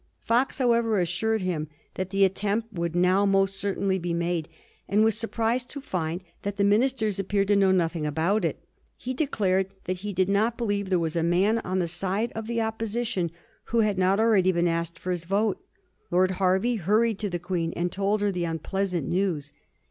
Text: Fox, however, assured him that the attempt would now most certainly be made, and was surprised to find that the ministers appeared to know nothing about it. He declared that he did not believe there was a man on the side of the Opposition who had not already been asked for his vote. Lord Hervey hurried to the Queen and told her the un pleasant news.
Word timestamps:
Fox, 0.23 0.57
however, 0.57 0.99
assured 0.99 1.43
him 1.43 1.67
that 1.93 2.09
the 2.09 2.25
attempt 2.25 2.73
would 2.73 2.95
now 2.95 3.23
most 3.23 3.55
certainly 3.57 3.99
be 3.99 4.15
made, 4.15 4.49
and 4.89 5.03
was 5.03 5.15
surprised 5.15 5.69
to 5.69 5.79
find 5.79 6.21
that 6.41 6.57
the 6.57 6.63
ministers 6.63 7.19
appeared 7.19 7.47
to 7.47 7.55
know 7.55 7.71
nothing 7.71 8.03
about 8.07 8.43
it. 8.43 8.63
He 8.97 9.13
declared 9.13 9.67
that 9.83 9.97
he 9.97 10.11
did 10.11 10.27
not 10.27 10.57
believe 10.57 10.89
there 10.89 10.97
was 10.97 11.15
a 11.15 11.21
man 11.21 11.59
on 11.59 11.77
the 11.77 11.87
side 11.87 12.31
of 12.31 12.47
the 12.47 12.61
Opposition 12.61 13.29
who 13.65 13.81
had 13.81 13.99
not 13.99 14.19
already 14.19 14.51
been 14.51 14.67
asked 14.67 14.97
for 14.97 15.11
his 15.11 15.25
vote. 15.25 15.63
Lord 16.09 16.31
Hervey 16.31 16.77
hurried 16.77 17.19
to 17.19 17.29
the 17.29 17.37
Queen 17.37 17.71
and 17.75 17.91
told 17.91 18.21
her 18.21 18.31
the 18.31 18.47
un 18.47 18.57
pleasant 18.57 19.07
news. 19.07 19.53